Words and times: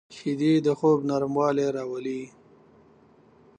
شیدې 0.15 0.53
د 0.65 0.67
خوب 0.79 0.99
نرموالی 1.09 1.67
راولي 1.75 2.21